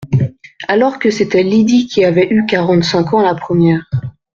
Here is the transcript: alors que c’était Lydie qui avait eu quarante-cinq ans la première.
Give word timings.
alors 0.67 0.97
que 0.97 1.11
c’était 1.11 1.43
Lydie 1.43 1.85
qui 1.85 2.03
avait 2.03 2.27
eu 2.33 2.47
quarante-cinq 2.47 3.13
ans 3.13 3.21
la 3.21 3.35
première. 3.35 3.83